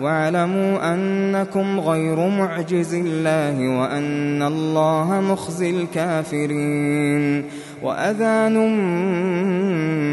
واعلموا 0.00 0.94
أنكم 0.94 1.80
غير 1.80 2.28
معجز 2.28 2.94
الله 2.94 3.78
وأن 3.80 4.42
الله 4.42 5.20
مخزي 5.20 5.70
الكافرين 5.70 7.44
وأذان 7.82 8.54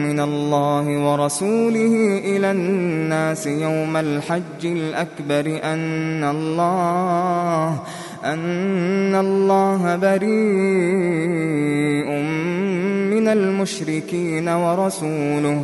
من 0.04 0.20
الله 0.20 1.12
ورسوله 1.12 2.22
إلى 2.26 2.52
الناس 2.52 3.48
يوم 3.48 3.98
الحج 3.98 4.66
الأكبر 4.66 5.60
أن 5.64 6.24
الله 6.24 7.80
أن 8.26 9.16
الله 9.16 9.96
بريء 9.96 10.36
من 13.14 13.28
المشركين 13.28 14.50
ورسوله 14.50 15.64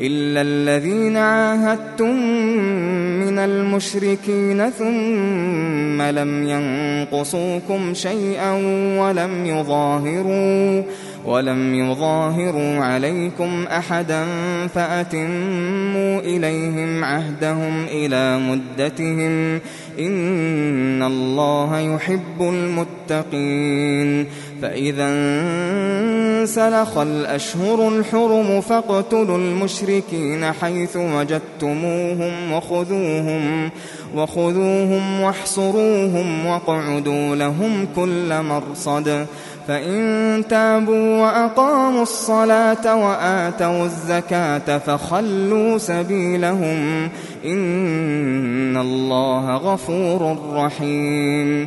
إلا 0.00 0.40
الذين 0.40 1.16
عاهدتم 1.16 2.16
من 3.20 3.38
المشركين 3.38 4.70
ثم 4.70 6.02
لم 6.02 6.48
ينقصوكم 6.48 7.94
شيئا 7.94 8.52
ولم 9.00 9.46
يظاهروا 9.46 10.82
ولم 11.26 11.74
يظاهروا 11.74 12.76
عليكم 12.84 13.66
أحدا 13.66 14.24
فأتموا 14.74 16.20
إليهم 16.20 17.04
عهدهم 17.04 17.84
إلى 17.84 18.38
مدتهم. 18.38 19.60
إن 19.98 21.02
الله 21.02 21.78
يحب 21.94 22.40
المتقين. 22.40 24.26
فإذا 24.62 25.06
انسلخ 26.40 26.98
الأشهر 26.98 27.88
الحرم 27.88 28.60
فاقتلوا 28.60 29.38
المشركين 29.38 30.52
حيث 30.52 30.96
وجدتموهم 30.96 32.52
وخذوهم 32.52 33.70
وخذوهم 34.14 35.20
واحصروهم 35.20 36.46
واقعدوا 36.46 37.36
لهم 37.36 37.88
كل 37.96 38.42
مرصد. 38.42 39.26
فإن 39.68 40.44
تابوا 40.50 41.22
وأقاموا 41.22 42.02
الصلاة 42.02 42.96
وآتوا 42.96 43.84
الزكاة 43.84 44.78
فخلوا 44.78 45.78
سبيلهم. 45.78 47.08
إن 47.44 48.76
الله 48.76 49.56
غفور 49.56 50.36
رحيم. 50.52 51.66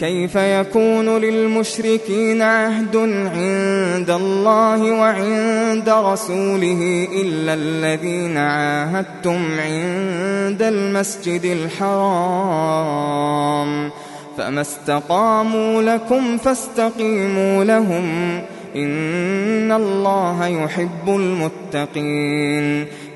كيف 0.00 0.36
يكون 0.36 1.18
للمشركين 1.18 2.42
عهد 2.42 2.96
عند 2.96 4.10
الله 4.10 4.92
وعند 4.92 5.88
رسوله 5.88 7.08
إلا 7.12 7.54
الذين 7.54 8.36
عاهدتم 8.36 9.60
عند 9.60 10.62
المسجد 10.62 11.44
الحرام 11.44 12.90
فما 14.38 14.60
استقاموا 14.60 15.82
لكم 15.82 16.38
فاستقيموا 16.38 17.64
لهم 17.64 18.40
إن 18.76 19.72
الله 19.72 20.46
يحب 20.46 21.08
المتقين 21.08 22.86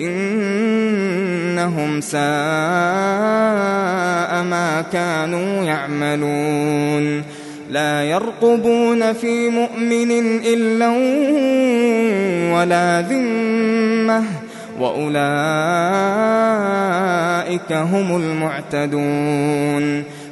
إنهم 0.00 2.00
ساء 2.00 2.20
ما 4.42 4.84
كانوا 4.92 5.64
يعملون. 5.64 7.22
لا 7.70 8.04
يرقبون 8.04 9.12
في 9.12 9.48
مؤمن 9.48 10.10
إلا 10.44 10.88
ولا 12.58 13.00
ذمة. 13.00 14.24
وأولئك 14.80 15.20
هم 17.72 18.16
المعتدون. 18.16 20.04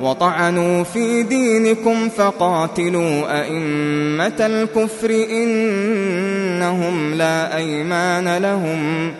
وطعنوا 0.00 0.84
في 0.84 1.22
دينكم 1.22 2.08
فقاتلوا 2.08 3.42
أئمة 3.42 4.36
الكفر 4.40 5.10
إنهم 5.30 7.14
لا 7.14 7.56
أيمان 7.56 8.36
لهم. 8.36 9.12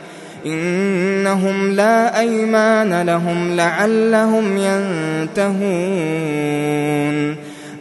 إنهم 0.47 1.73
لا 1.73 2.21
أيمان 2.21 3.03
لهم 3.03 3.57
لعلهم 3.57 4.57
ينتهون. 4.57 5.57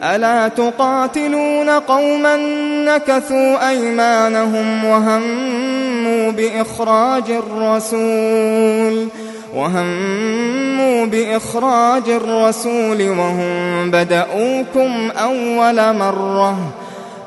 ألا 0.04 0.48
تقاتلون 0.48 1.70
قوما 1.70 2.38
نكثوا 2.86 3.70
أيمانهم 3.70 4.86
وهموا 4.86 6.32
بإخراج 6.32 7.32
الرسول؟ 7.32 9.08
وهموا 9.56 11.06
بإخراج 11.06 12.10
الرسول 12.10 13.10
وهم 13.10 13.92
بدأوكم 13.92 15.12
أول 15.12 15.96
مرة 15.96 16.58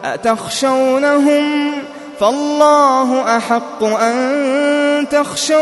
أتخشونهم 0.04 1.72
فالله 2.20 3.36
أحق 3.36 3.84
أن 3.84 5.08
تخشوه 5.10 5.58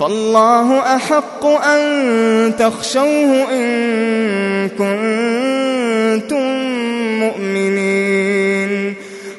فالله 0.00 0.96
أحق 0.96 1.46
أن 1.46 2.56
تخشوه 2.58 3.52
إن 3.52 4.68
كنتم 4.68 6.63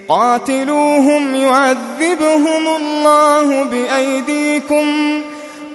قاتلوهم 0.09 1.35
يعذبهم 1.35 2.67
الله 2.67 3.63
بأيديكم. 3.63 5.21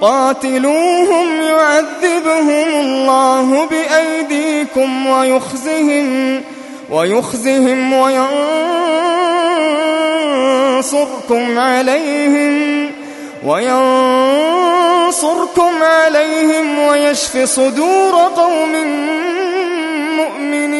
قاتلوهم 0.00 1.42
يعذبهم 1.42 2.68
الله 2.80 3.68
بأيديكم 3.70 5.06
ويخزهم 5.06 6.42
ويخزهم 6.90 7.92
وينصركم 10.72 11.58
عليهم 11.58 12.90
وينصركم 13.46 13.82
عليهم 15.82 16.78
ويشف 16.78 17.36
صدور 17.44 18.14
قوم 18.36 18.72
مؤمنين. 20.16 20.79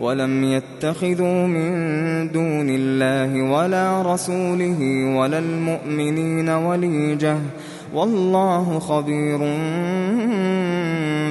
ولم 0.00 0.44
يتخذوا 0.44 1.46
من 1.46 1.70
دون 2.32 2.70
الله 2.70 3.42
ولا 3.42 4.14
رسوله 4.14 4.78
ولا 5.16 5.38
المؤمنين 5.38 6.48
وليجة. 6.48 7.36
والله 7.94 8.78
خبير 8.78 9.38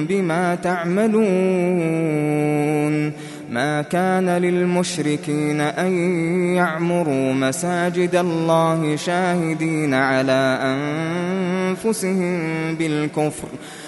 بما 0.08 0.54
تعملون. 0.54 2.08
ما 3.50 3.82
كان 3.82 4.28
للمشركين 4.28 5.60
أن 5.60 5.92
يعمروا 6.54 7.32
مساجد 7.32 8.16
الله 8.16 8.96
شاهدين 8.96 9.94
على 9.94 10.58
أنفسهم 10.62 12.40
بالكفر 12.74 13.48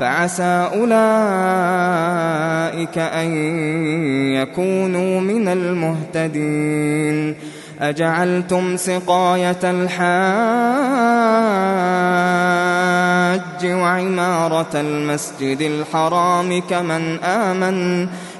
فعسى 0.00 0.70
أولئك 0.74 0.98
أن 2.98 3.36
يكونوا 4.34 5.20
من 5.20 5.48
المهتدين. 5.48 7.36
أجعلتم 7.80 8.76
سقاية 8.76 9.60
الحاج 9.64 9.94
وعمارة 13.66 14.70
المسجد 14.74 15.60
الحرام 15.60 16.60
كمن 16.60 17.18
آمن 17.18 18.08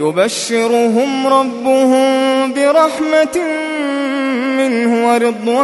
يبشرهم 0.00 1.26
ربهم 1.26 2.52
برحمة 2.52 3.36
منه 4.56 5.06
ورضوان 5.06 5.60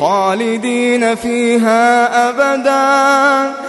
خالدين 0.00 1.14
فيها 1.14 2.28
أبدا. 2.28 3.68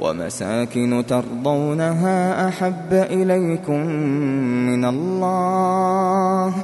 ومساكن 0.00 1.04
ترضونها 1.08 2.48
أحب 2.48 2.92
إليكم 2.92 3.86
من 4.66 4.84
الله 4.84 6.54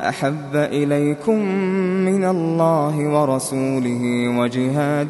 أحب 0.00 0.54
إليكم 0.54 1.38
من 2.04 2.24
الله 2.24 2.96
ورسوله 3.08 4.28
وجهاد 4.38 5.08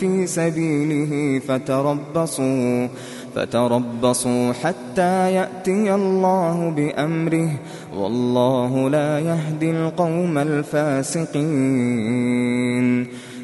في 0.00 0.26
سبيله 0.26 1.38
فتربصوا 1.48 2.88
فتربصوا 3.34 4.52
حتى 4.52 5.32
يأتي 5.32 5.94
الله 5.94 6.70
بأمره 6.76 7.50
والله 7.96 8.90
لا 8.90 9.18
يهدي 9.18 9.70
القوم 9.70 10.38
الفاسقين. 10.38 11.82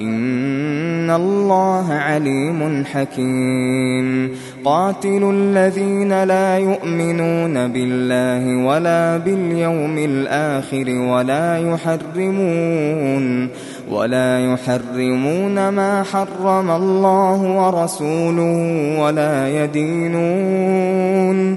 إن 0.00 1.10
الله 1.10 1.92
عليم 1.92 2.84
حكيم. 2.84 4.30
قاتلوا 4.64 5.32
الذين 5.32 6.24
لا 6.24 6.58
يؤمنون 6.58 7.68
بالله 7.68 8.66
ولا 8.66 9.16
باليوم 9.16 9.98
الآخر 9.98 10.90
ولا 10.90 11.58
يحرمون 11.58 13.48
ولا 13.90 14.52
يحرمون 14.52 15.68
ما 15.68 16.02
حرم 16.02 16.70
الله 16.70 17.42
ورسوله 17.42 18.98
ولا 19.00 19.64
يدينون 19.64 21.56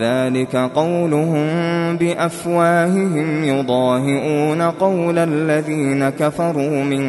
ذلك 0.00 0.56
قولهم 0.56 1.46
بأفواههم 1.96 3.44
يضاهئون 3.44 4.62
قول 4.62 5.18
الذين 5.18 6.08
كفروا 6.08 6.84
من 6.84 7.04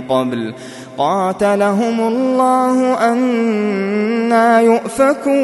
قبل. 0.00 0.54
قاتلهم 0.98 2.00
الله 2.00 3.10
أنا 3.12 4.60
يؤفكون. 4.60 5.34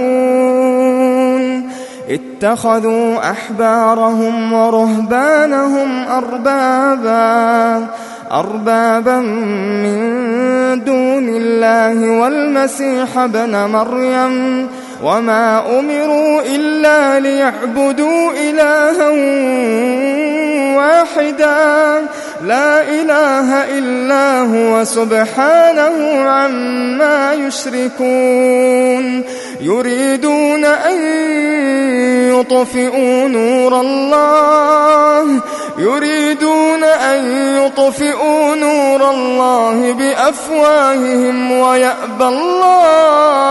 اتخذوا 2.08 3.30
أحبارهم 3.30 4.52
ورهبانهم 4.52 6.08
أربابا. 6.08 7.86
أربابا 8.32 9.20
من 9.82 10.00
دون 10.84 11.28
الله 11.28 12.20
والمسيح 12.20 13.18
ابن 13.18 13.56
مريم. 13.56 14.66
وما 15.02 15.78
أمروا 15.78 16.42
إلا 16.42 17.20
ليعبدوا 17.20 18.32
إلها 18.32 19.08
واحدا. 20.80 22.06
لا 22.44 22.82
إله 22.82 23.78
إلا 23.78 24.40
هو 24.40 24.84
سبحانه 24.84 26.22
عما 26.28 27.32
يشركون. 27.34 29.24
يريدون 29.60 30.64
أن 30.64 30.96
يطفئوا 32.34 33.28
نور 33.28 33.80
الله. 33.80 35.40
يريدون 35.78 36.84
أن 36.84 37.24
يطفئوا 37.56 38.54
نور 38.54 39.10
الله 39.10 39.92
بأفواههم 39.92 41.52
ويأبى 41.52 42.24
الله. 42.24 43.50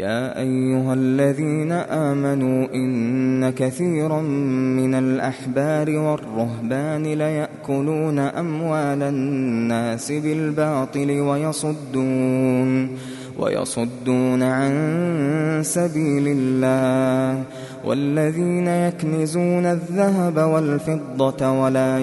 يا 0.00 0.40
أيها 0.40 0.94
الذين 0.94 1.72
آمنوا 1.72 2.66
إن 2.74 3.50
كثيرا 3.50 4.20
من 4.80 4.94
الأحبار 4.94 5.90
والرهبان 5.90 7.02
ليأكلون 7.02 8.18
أموال 8.18 9.02
الناس 9.02 10.12
بالباطل 10.12 11.10
ويصدون 11.10 12.96
ويصدون 13.38 14.42
عن 14.42 14.72
سبيل 15.64 16.24
الله 16.26 17.44
والذين 17.84 18.66
يكنزون 18.66 19.66
الذهب 19.66 20.36
والفضة 20.36 21.60
ولا 21.60 21.98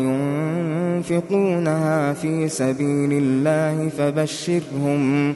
ينفقونها 1.05 2.13
في 2.13 2.49
سبيل 2.49 3.13
الله 3.13 3.89
فبشرهم 3.89 5.35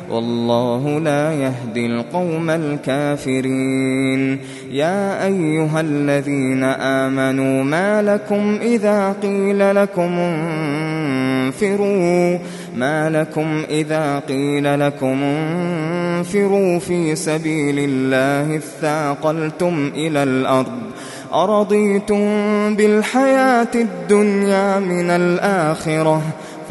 والله 0.11 0.99
لا 0.99 1.33
يهدي 1.33 1.85
القوم 1.85 2.49
الكافرين. 2.49 4.39
يا 4.71 5.25
أيها 5.25 5.81
الذين 5.81 6.63
آمنوا 6.63 7.63
ما 7.63 8.01
لكم 8.01 8.57
إذا 8.61 9.15
قيل 9.21 9.75
لكم 9.75 10.19
انفروا؟ 11.51 12.37
ما 12.75 13.09
لكم 13.09 13.63
إذا 13.69 14.19
قيل 14.19 14.79
لكم 14.79 15.23
انفروا 15.23 16.79
في 16.79 17.15
سبيل 17.15 17.79
الله 17.79 18.57
اثاقلتم 18.57 19.91
إلى 19.95 20.23
الأرض؟ 20.23 20.71
أرضيتم 21.33 22.25
بالحياة 22.75 23.67
الدنيا 23.75 24.79
من 24.79 25.09
الآخرة؟ 25.09 26.21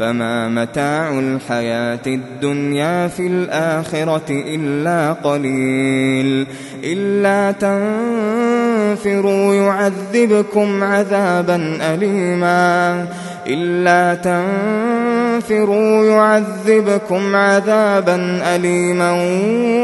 فما 0.01 0.49
متاع 0.49 1.19
الحياة 1.19 1.99
الدنيا 2.07 3.07
في 3.07 3.27
الآخرة 3.27 4.29
إلا 4.29 5.13
قليل. 5.13 6.47
إلا 6.83 7.51
تنفروا 7.51 9.53
يعذبكم 9.53 10.83
عذابا 10.83 11.77
أليما. 11.81 13.05
إلا 13.47 14.15
تنفروا 14.15 16.05
يعذبكم 16.05 17.35
عذابا 17.35 18.41
أليما 18.55 19.11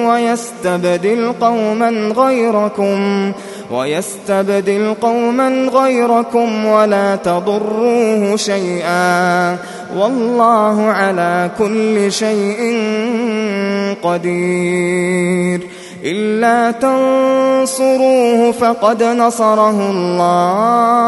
ويستبدل 0.09 1.33
قوما 1.41 1.89
غيركم. 2.17 3.31
ويستبدل 3.71 4.95
قوما 5.01 5.49
غيركم 5.73 6.65
ولا 6.65 7.15
تضروه 7.15 8.35
شيئا 8.35 9.57
والله 9.97 10.85
على 10.85 11.49
كل 11.59 12.11
شيء 12.11 12.77
قدير 14.03 15.67
إلا 16.03 16.71
تنصروه 16.71 18.51
فقد 18.51 19.03
نصره 19.03 19.89
الله 19.91 21.07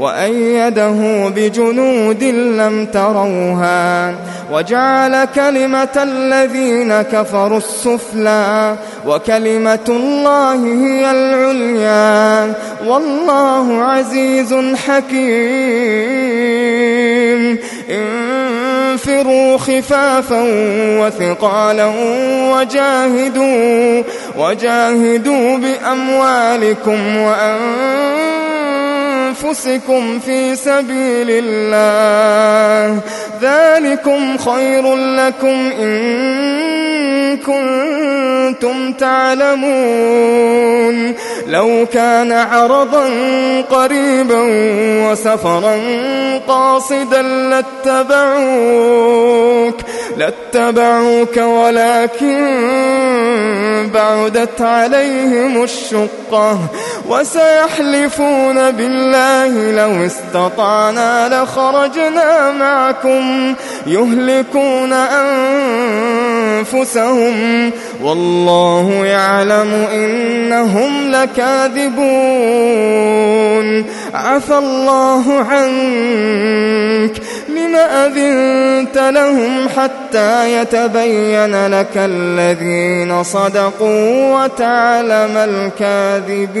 وأيده 0.00 1.28
بجنود 1.28 2.24
لم 2.24 2.86
تروها 2.86 4.14
وجعل 4.52 5.24
كلمة 5.24 5.88
الذين 5.96 7.02
كفروا 7.02 7.58
السفلى 7.58 8.76
وكلمة 9.06 9.78
الله 9.88 10.54
هي 10.54 11.10
العليا 11.10 12.52
والله 12.86 13.82
عزيز 13.82 14.54
حكيم 14.86 15.20
انفروا 17.90 19.58
خفافا 19.58 20.42
وثقالا 21.00 21.92
وجاهدوا 22.52 24.02
وجاهدوا 24.38 25.58
بأموالكم 25.58 27.16
وأنفسكم 27.16 28.10
في 30.18 30.56
سبيل 30.56 31.26
الله. 31.30 33.00
ذلكم 33.42 34.38
خير 34.38 34.96
لكم 34.96 35.72
إن 35.80 37.36
كنتم 37.36 38.92
تعلمون. 38.92 40.50
لو 41.46 41.86
كان 41.92 42.32
عرضا 42.32 43.10
قريبا 43.70 44.40
وسفرا 45.08 45.80
قاصدا 46.48 47.22
لاتبعوك 47.22 48.60
لاتبعوك 50.16 51.36
ولكن 51.36 52.40
بعدت 53.94 54.60
عليهم 54.60 55.62
الشقة. 55.62 56.58
وسيحلفون 57.08 58.70
بالله 58.70 59.19
لو 59.72 60.06
استطعنا 60.06 61.42
لخرجنا 61.42 62.50
معكم 62.50 63.54
يهلكون 63.86 64.92
أنفسهم 66.62 67.70
والله 68.02 69.04
يعلم 69.04 69.86
إنهم 69.92 71.10
لكاذبون 71.10 72.00
عفى 74.14 74.58
الله 74.58 75.38
عنك 75.50 77.12
لم 77.48 77.76
أذنت 77.76 78.98
لهم 78.98 79.68
حتى 79.68 80.52
يتبين 80.52 81.66
لك 81.66 81.96
الذين 81.96 83.22
صدقوا 83.22 84.44
وتعلم 84.44 85.36
الكاذبين 85.36 86.60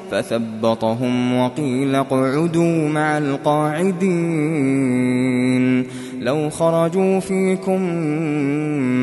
فثبطهم 0.11 1.37
وقيل 1.37 1.95
اقعدوا 1.95 2.89
مع 2.89 3.17
القاعدين 3.17 4.01
لو 6.21 6.49
خرجوا 6.49 7.19
فيكم 7.19 7.81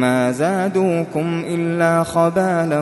ما 0.01 0.33
زادوكم 0.33 1.43
إلا 1.49 2.03
خبالا 2.03 2.81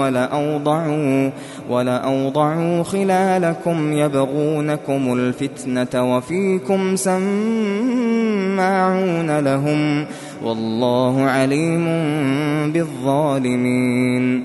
ولأوضعوا, 0.00 1.30
ولأوضعوا 1.70 2.82
خلالكم 2.82 3.92
يبغونكم 3.92 5.12
الفتنة 5.12 6.16
وفيكم 6.16 6.96
سماعون 6.96 7.30
لهم 9.38 10.06
والله 10.44 11.22
عليم 11.22 11.84
بالظالمين 12.72 14.44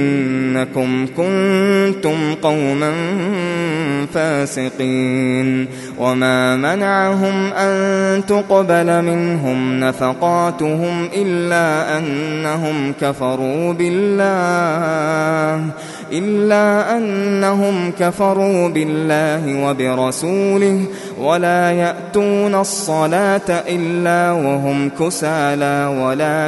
إنكم 0.51 1.05
كنتم 1.17 2.35
قوما 2.43 2.93
فاسقين. 4.13 5.67
وما 5.99 6.55
منعهم 6.55 7.53
أن 7.53 8.25
تقبل 8.25 9.01
منهم 9.01 9.79
نفقاتهم 9.79 11.09
إلا 11.13 11.97
أنهم 11.97 12.93
كفروا 13.01 13.73
بالله. 13.73 15.65
إلا 16.11 16.97
أنهم 16.97 17.91
كفروا 17.99 18.67
بالله 18.67 19.63
وبرسوله 19.63 20.85
ولا 21.19 21.71
يأتون 21.71 22.55
الصلاة 22.55 23.49
إلا 23.49 24.31
وهم 24.31 24.89
كسالى 24.99 26.01
ولا 26.01 26.47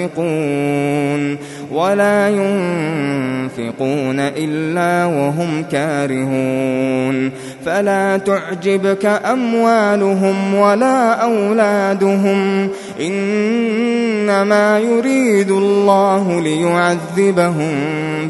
ينفقون 0.00 1.36
ولا 1.72 2.28
ينفقون 2.28 4.20
إلا 4.20 5.04
وهم 5.04 5.64
كارهون 5.72 7.30
فلا 7.66 8.16
تعجبك 8.16 9.06
أموالهم 9.06 10.54
ولا 10.54 11.12
أولادهم. 11.12 12.68
إنما 13.00 14.78
يريد 14.78 15.50
الله 15.50 16.40
ليعذبهم 16.40 17.74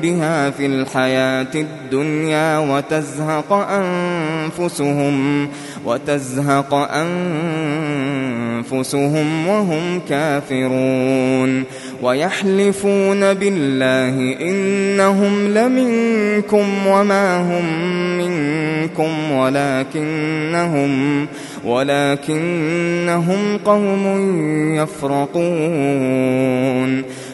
بها 0.02 0.50
في 0.50 0.66
الحياة 0.66 1.54
الدنيا 1.54 2.58
وتزهق 2.58 3.52
أنفسهم. 3.52 5.48
وتزهق 5.84 6.74
أنفسهم 8.64 9.46
وهم 9.48 10.00
كافرون 10.08 11.64
ويحلفون 12.02 13.34
بالله 13.34 14.36
إنهم 14.40 15.48
لمنكم 15.48 16.86
وما 16.86 17.36
هم 17.38 17.64
منكم 18.18 19.30
ولكنهم 19.32 21.26
ولكنهم 21.64 23.58
قوم 23.64 24.04
يفرقون 24.76 26.24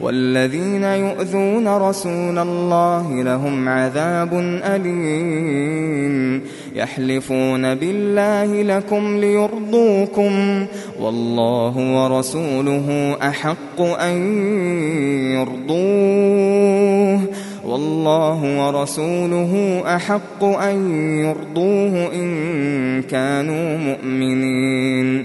والذين 0.00 0.82
يؤذون 0.82 1.68
رسول 1.68 2.38
الله 2.38 3.22
لهم 3.22 3.68
عذاب 3.68 4.34
أليم. 4.64 6.42
يحلفون 6.74 7.74
بالله 7.74 8.62
لكم 8.62 9.16
ليرضوكم 9.16 10.66
والله 11.00 12.04
ورسوله 12.04 13.16
أحق 13.22 13.80
أن 13.80 14.16
يرضوه. 15.32 17.20
والله 17.66 18.66
ورسوله 18.66 19.82
أحق 19.96 20.44
أن 20.44 20.90
يرضوه 21.24 22.12
إن 22.14 23.02
كانوا 23.02 23.78
مؤمنين. 23.78 25.24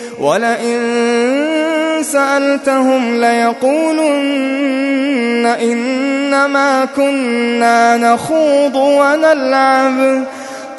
ولئن 0.21 0.81
سألتهم 2.01 3.21
ليقولن 3.21 4.65
إنما 5.61 6.87
كنا 6.95 7.97
نخوض 7.97 8.75
ونلعب. 8.75 10.23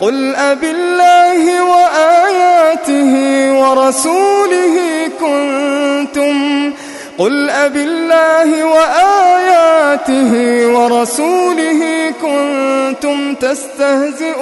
قل 0.01 0.35
أب 0.35 0.65
الله 0.65 1.65
وآياته 1.65 3.15
ورسوله 3.53 4.77
كنتم. 5.21 6.73
قل 7.19 7.51
أب 7.51 7.77
الله 7.77 8.65
وآياته 8.65 10.33
ورسوله 10.67 12.13
كنتم 12.23 13.35
تستهزئون. 13.35 14.35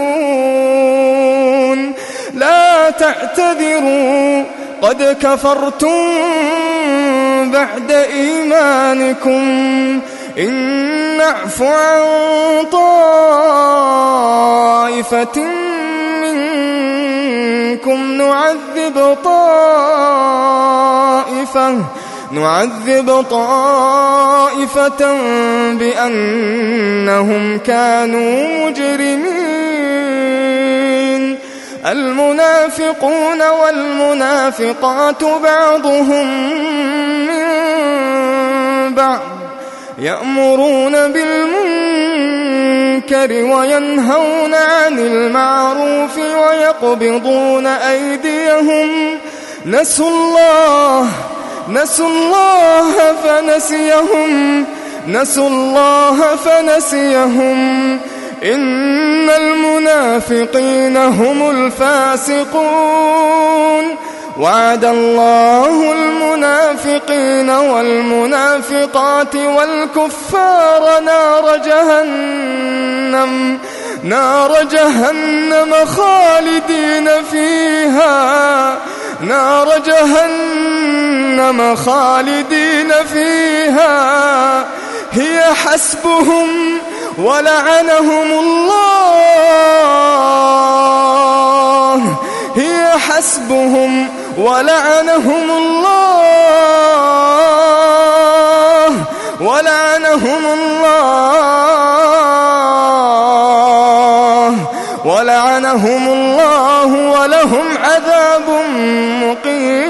لا 2.35 2.91
تعتذروا. 2.91 4.45
قد 4.83 5.17
كفرتم 5.23 6.07
بعد 7.53 7.91
إيمانكم 7.91 9.41
إن 10.39 10.53
نعف 11.19 11.63
عن 11.63 12.01
طائفة 12.73 13.91
منكم 16.23 18.13
نعذب 18.13 19.17
طائفة 19.25 19.71
نعذب 22.33 23.25
طائفة 23.31 25.17
بأنهم 25.73 27.59
كانوا 27.59 28.67
مجرمين 28.67 29.40
المنافقون 31.87 33.43
والمنافقات 33.43 35.25
بعضهم 35.25 36.27
من 37.27 37.45
بعض 38.95 39.21
يأمرون 39.99 40.93
بالمنكر 40.93 42.13
وينهون 43.33 44.55
عن 44.55 44.99
المعروف 44.99 46.19
ويقبضون 46.19 47.67
أيديهم. 47.67 49.19
نسوا 49.67 50.09
الله 50.09 51.07
نسوا 51.69 52.09
الله 52.09 52.93
فنسيهم. 53.25 54.65
نسوا 55.09 55.49
الله 55.49 56.37
فنسيهم. 56.37 58.01
إن 58.45 59.31
المنافقين 59.31 60.97
هم 60.97 61.51
الفاسقون. 61.51 63.21
وعد 64.39 64.85
الله 64.85 65.93
المنافقين 65.93 67.51
والمنافقات 67.51 69.37
والكفار 69.37 71.01
نار 71.05 71.57
جهنم. 71.57 73.59
نار 74.03 74.63
جهنم 74.63 75.75
خالدين 75.85 77.09
فيها. 77.31 78.77
نار 79.21 79.69
جهنم 79.87 81.77
خالدين 81.77 82.93
فيها. 83.13 84.67
هي 85.13 85.45
حسبهم 85.55 86.79
ولعنهم 87.19 88.33
الله. 88.41 88.71
هي 92.57 92.91
حسبهم 92.99 94.09
ولعنهم 94.39 95.51
الله. 95.51 95.91
ولعنهم 99.41 100.45
الله. 100.53 100.91
ولعنهم 105.05 106.09
الله 106.09 106.87
ولهم 106.87 107.79
عذاب 107.79 108.49
مقيم. 109.25 109.90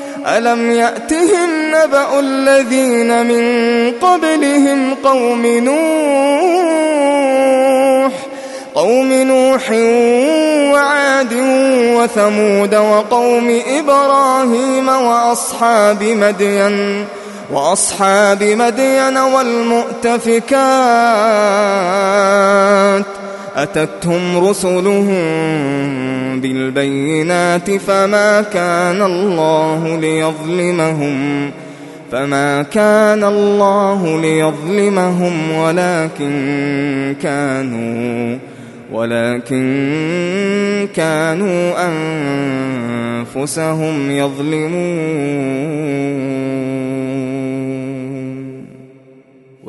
ألم 0.27 0.71
يأتهم 0.71 1.49
نبأ 1.67 2.19
الذين 2.19 3.25
من 3.25 3.91
قبلهم 3.91 4.95
قوم 5.03 5.45
نوح؟ 5.45 6.91
قوم 8.75 9.13
نوح 9.13 9.71
وعاد 10.73 11.33
وثمود 11.97 12.75
وقوم 12.75 13.61
إبراهيم 13.67 14.89
وأصحاب 14.89 16.03
مدين 16.03 17.05
وأصحاب 17.51 18.43
مدين 18.43 19.17
والمؤتفكات. 19.17 20.41
أتتهم 23.55 24.47
رسلهم 24.47 25.11
بالبينات 26.41 27.71
فما 27.71 28.41
كان 28.41 29.01
الله 29.01 29.97
ليظلمهم 29.99 31.51
فما 32.11 32.61
كان 32.61 33.23
الله 33.23 34.21
ليظلمهم 34.21 35.51
ولكن 35.51 37.15
كانوا 37.21 38.37
ولكن 38.91 40.87
كانوا 40.95 41.73
أنفسهم 43.35 44.11
يظلمون. 44.11 45.51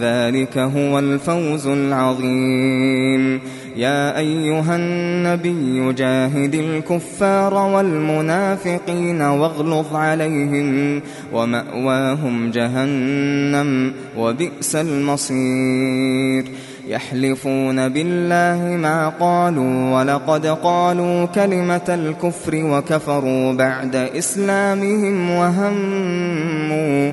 ذلك 0.00 0.58
هو 0.58 0.98
الفوز 0.98 1.66
العظيم. 1.66 3.40
يا 3.76 4.18
أيها 4.18 4.76
النبي 4.76 5.92
جاهد 5.92 6.54
الكفار 6.54 7.54
والمنافقين 7.54 9.22
واغلظ 9.22 9.96
عليهم 9.96 11.00
ومأواهم 11.32 12.50
جهنم 12.50 13.92
وبئس 14.18 14.76
المصير. 14.76 16.44
يحلفون 16.88 17.88
بالله 17.88 18.76
ما 18.76 19.08
قالوا 19.08 19.98
ولقد 19.98 20.46
قالوا 20.46 21.24
كلمة 21.24 21.88
الكفر 21.88 22.64
وكفروا 22.64 23.52
بعد 23.52 23.96
إسلامهم 23.96 25.30
وهموا 25.30 27.12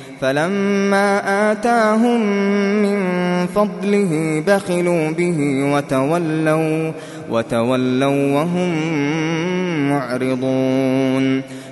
فلما 0.21 1.51
آتاهم 1.51 2.21
من 2.81 2.99
فضله 3.47 4.43
بخلوا 4.47 5.11
به 5.11 5.37
وتولوا 5.73 6.91
وتولوا 7.29 8.33
وهم 8.35 8.69
معرضون 9.89 11.43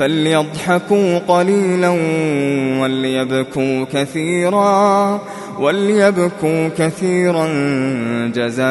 فليضحكوا 0.00 1.18
قليلا 1.18 1.88
وليبكوا 2.80 3.84
كثيرا 3.92 5.20
وليبكوا 5.58 6.68
كثيرا 6.78 7.46
جزاء 8.34 8.66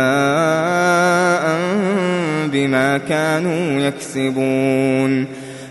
بما 2.51 2.97
كانوا 3.09 3.81
يكسبون. 3.81 5.25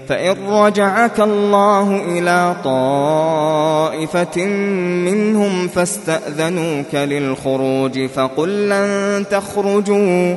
فإن 0.08 0.36
رجعك 0.48 1.20
الله 1.20 2.02
إلى 2.08 2.56
طائفة 2.64 4.44
منهم 5.04 5.68
فاستأذنوك 5.68 6.94
للخروج 6.94 8.06
فقل 8.06 8.68
لن 8.68 9.24
تخرجوا. 9.30 10.36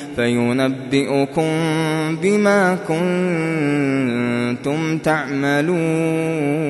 فينبئكم 0.15 1.49
بما 2.21 2.77
كنتم 4.57 4.97
تعملون. 4.97 6.61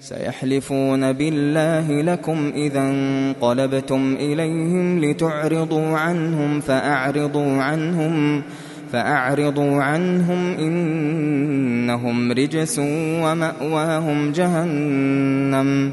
سيحلفون 0.00 1.12
بالله 1.12 2.02
لكم 2.02 2.52
إذا 2.56 2.80
انقلبتم 2.80 4.16
إليهم 4.20 5.04
لتعرضوا 5.04 5.98
عنهم 5.98 6.60
فأعرضوا 6.60 7.62
عنهم 7.62 8.42
فأعرضوا 8.92 9.82
عنهم 9.82 10.54
إنهم 10.58 12.32
رجس 12.32 12.78
ومأواهم 13.22 14.32
جهنم 14.32 15.92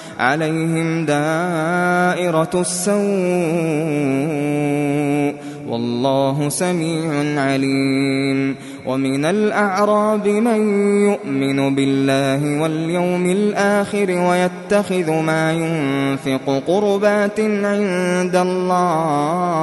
عليهم 0.21 1.05
دائرة 1.05 2.49
السوء 2.53 3.01
والله 5.67 6.49
سميع 6.49 7.41
عليم 7.41 8.55
ومن 8.85 9.25
الأعراب 9.25 10.27
من 10.27 10.61
يؤمن 11.09 11.75
بالله 11.75 12.61
واليوم 12.61 13.25
الآخر 13.25 14.11
ويتخذ 14.11 15.11
ما 15.11 15.53
ينفق 15.53 16.63
قربات 16.67 17.39
عند 17.39 18.35
الله 18.35 19.61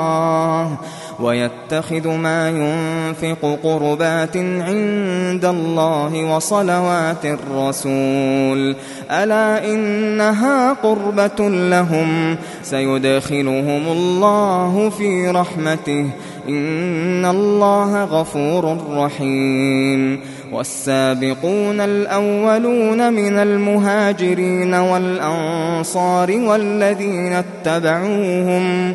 ويتخذ 1.20 2.08
ما 2.08 2.48
ينفق 2.48 3.58
قربات 3.62 4.36
عند 4.36 5.44
الله 5.44 6.36
وصلوات 6.36 7.24
الرسول. 7.24 8.76
ألا 9.10 9.64
إنها 9.64 10.72
قربة 10.72 11.48
لهم؟ 11.48 12.36
سيدخلهم 12.62 13.86
الله 13.88 14.90
في 14.98 15.28
رحمته. 15.28 16.06
إن 16.48 17.24
الله 17.24 18.04
غفور 18.04 18.78
رحيم. 18.90 20.20
والسابقون 20.52 21.80
الأولون 21.80 23.12
من 23.12 23.38
المهاجرين 23.38 24.74
والأنصار 24.74 26.30
والذين 26.32 27.32
اتبعوهم 27.32 28.94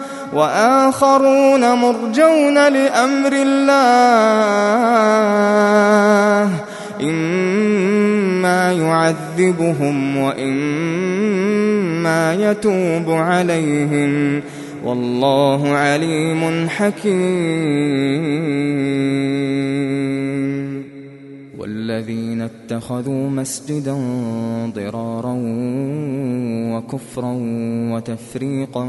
وآخرون 0.33 1.73
مرجون 1.73 2.67
لأمر 2.67 3.31
الله. 3.33 3.81
إما 7.01 8.71
يعذبهم 8.71 10.17
وإما 10.17 10.51
يتوب 12.33 13.09
عليهم. 13.09 14.41
والله 14.85 15.69
عليم 15.69 16.69
حكيم. 16.69 17.91
والذين 21.75 22.41
اتخذوا 22.41 23.29
مسجدا 23.29 23.95
ضرارا 24.75 25.35
وكفرا 26.73 27.33
وتفريقا 27.93 28.83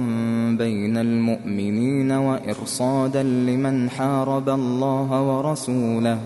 بين 0.58 0.96
المؤمنين 0.96 2.12
وإرصادا 2.12 3.22
لمن 3.22 3.90
حارب 3.90 4.48
الله 4.48 5.08
ورسوله 5.22 6.18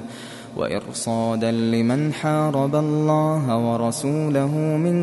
وإرصادا 0.57 1.51
لمن 1.51 2.13
حارب 2.13 2.75
الله 2.75 3.59
ورسوله 3.59 4.57
من 4.77 4.97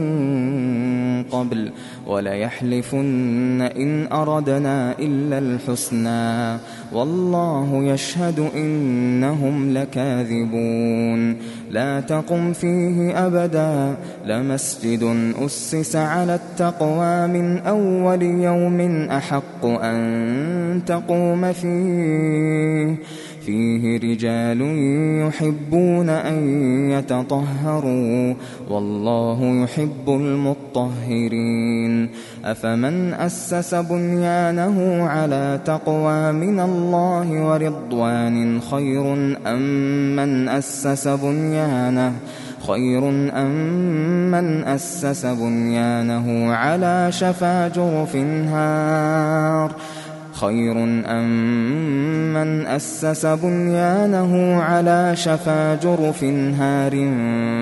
قبل 1.23 1.71
وليحلفن 2.07 3.61
إن 3.61 4.07
أردنا 4.11 4.95
إلا 4.99 5.37
الحسنى 5.37 6.57
والله 6.93 7.83
يشهد 7.83 8.39
إنهم 8.55 9.73
لكاذبون 9.73 11.35
لا 11.71 11.99
تقم 11.99 12.53
فيه 12.53 13.25
أبدا 13.27 13.95
لمسجد 14.25 15.33
أسس 15.45 15.95
على 15.95 16.35
التقوى 16.35 17.27
من 17.27 17.57
أول 17.57 18.21
يوم 18.23 18.81
أحق 19.09 19.65
أن 19.65 20.81
تقوم 20.85 21.53
فيه 21.53 22.97
فيه 23.45 23.97
رجال 23.97 24.61
يحبون 25.27 26.09
أن 26.09 26.39
يتطهروا 26.91 28.33
والله 28.69 29.63
يحب 29.63 30.07
المطهرين. 30.07 32.09
أفمن 32.45 33.13
أسس 33.13 33.75
بنيانه 33.75 35.03
على 35.03 35.59
تقوى 35.65 36.31
من 36.31 36.59
الله 36.59 37.47
ورضوان 37.47 38.61
خير 38.61 39.13
أم 39.47 40.15
من 40.15 40.49
أسس 40.49 41.07
بنيانه؟ 41.07 42.13
خير 42.67 43.09
أم 43.09 44.31
من 44.31 44.63
أسس 44.63 45.25
بنيانه 45.25 46.53
على 46.53 47.07
شفا 47.11 47.67
جرف 47.67 48.15
هار؟ 48.15 49.71
خير 50.33 50.83
أم 51.05 52.33
من 52.33 52.67
أسس 52.67 53.25
بنيانه 53.25 54.61
على 54.63 55.11
شفا 55.15 55.75
جرف 55.75 56.23
هار 56.59 56.91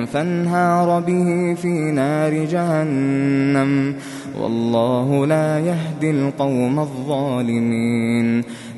فانهار 0.06 1.00
به 1.00 1.56
في 1.62 1.92
نار 1.92 2.46
جهنم 2.46 3.96
والله 4.42 5.26
لا 5.26 5.60
يهدي 5.60 6.12
القوم 6.12 6.80
الظالمين 6.80 8.44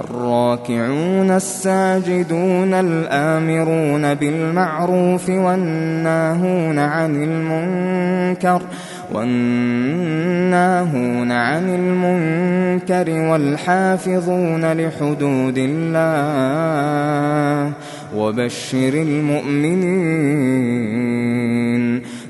الراكعون 0.00 1.30
الساجدون 1.30 2.74
الآمرون 2.74 4.14
بالمعروف 4.14 5.28
والناهون 5.28 6.78
عن 6.78 7.22
المنكر 7.22 8.62
والناهون 9.12 10.52
عن 11.32 11.68
المنكر 11.68 13.10
والحافظون 13.10 14.72
لحدود 14.72 15.58
الله 15.58 16.12
وبشر 18.16 18.94
المؤمنين 18.94 20.46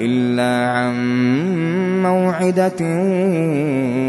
إلا 0.00 0.70
عن 0.70 0.94
موعدة 2.02 2.80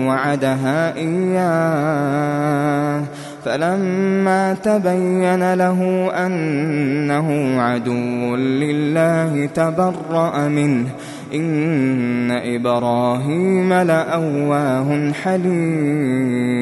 وعدها 0.08 0.96
إياه. 0.96 2.22
فلما 3.46 4.54
تبين 4.54 5.54
له 5.54 6.10
أنه 6.26 7.62
عدو 7.62 8.36
لله 8.36 9.46
تبرأ 9.46 10.48
منه. 10.48 10.88
إن 11.34 12.32
إبراهيم 12.32 13.74
لأواه 13.74 15.12
حليم. 15.24 16.62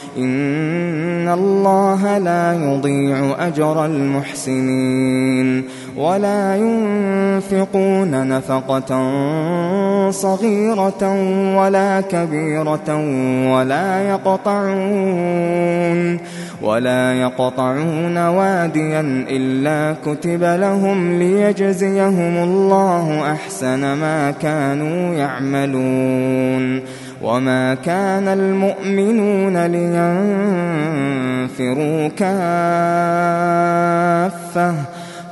إن 0.17 1.29
الله 1.29 2.17
لا 2.17 2.53
يضيع 2.53 3.47
أجر 3.47 3.85
المحسنين 3.85 5.63
ولا 5.97 6.55
ينفقون 6.55 8.27
نفقة 8.27 9.11
صغيرة 10.11 11.03
ولا 11.57 12.01
كبيرة 12.01 12.95
ولا 13.55 14.09
يقطعون 14.09 15.51
ولا 16.61 17.13
يقطعون 17.13 18.17
واديا 18.17 19.25
إلا 19.29 19.95
كتب 20.05 20.43
لهم 20.43 21.19
ليجزيهم 21.19 22.43
الله 22.43 23.31
أحسن 23.31 23.79
ما 23.79 24.31
كانوا 24.31 25.13
يعملون 25.15 26.81
وما 27.23 27.73
كان 27.73 28.27
المؤمنون 28.27 29.65
لينفروا 31.47 32.07
كافة 32.07 32.31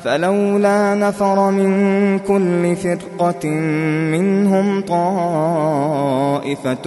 فلولا 0.03 0.95
نفر 0.95 1.51
من 1.51 2.19
كل 2.19 2.75
فرقة 2.75 3.47
منهم 4.11 4.81
طائفة 4.81 6.15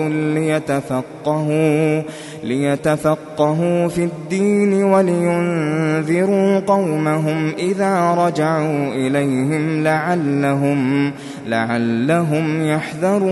ليتفقهوا 0.08 2.02
ليتفقهوا 2.44 3.88
في 3.88 4.04
الدين 4.04 4.84
ولينذروا 4.84 6.58
قومهم 6.58 7.52
إذا 7.58 8.14
رجعوا 8.14 8.88
إليهم 8.88 9.82
لعلهم 9.82 11.12
لعلهم 11.46 12.66
يحذرون. 12.66 13.22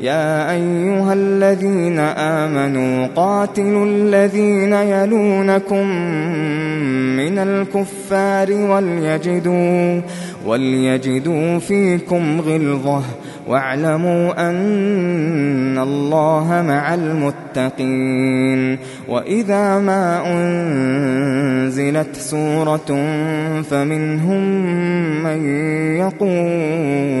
يا 0.00 0.52
أيها 0.52 1.12
الذين 1.12 1.98
آمنوا 1.98 3.06
قاتلوا 3.06 3.86
الذين 3.86 4.72
يلونكم 4.72 5.86
من 7.16 7.38
الكفار 7.38 8.52
وليجدوا 8.52 10.00
وليجدوا 10.46 11.58
فيكم 11.58 12.40
غلظة 12.40 13.02
واعلموا 13.48 14.50
أن 14.50 15.78
الله 15.78 16.64
مع 16.68 16.94
المتقين 16.94 18.78
وإذا 19.08 19.78
ما 19.78 20.22
أنزلت 20.26 22.16
سورة 22.16 23.04
فمنهم 23.62 24.42
من 25.22 25.46
يقول 25.96 27.20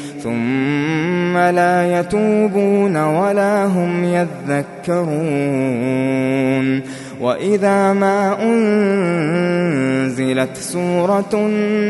ثم 0.23 1.37
لا 1.37 1.99
يتوبون 1.99 2.97
ولا 2.97 3.65
هم 3.65 4.03
يذكرون. 4.03 5.11
وإذا 7.21 7.93
ما 7.93 8.43
أنزلت 8.43 9.77
سورة 10.57 11.35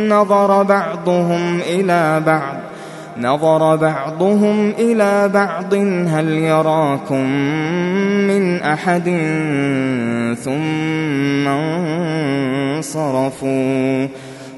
نظر 0.08 0.64
بعضهم 0.64 1.60
إلى 1.60 2.22
بعض. 2.26 2.56
نظر 3.22 3.76
بعضهم 3.76 4.74
إلى 4.80 5.30
بعض. 5.34 5.74
هل 6.08 6.28
يراكم 6.28 7.26
من 8.28 8.62
أحد؟ 8.62 9.04
ثم 10.44 11.48
انصرفوا. 12.78 14.08